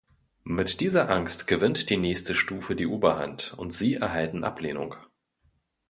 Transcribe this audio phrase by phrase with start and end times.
[0.45, 4.95] Mit dieser Angst gewinnt die nächste Stufe die Oberhand, und Sie erhalten Ablehnung.